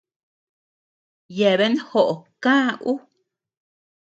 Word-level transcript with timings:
Yeabean 1.37 1.75
joʼo 1.87 2.05
kä 2.43 2.55
ú. 2.91 2.93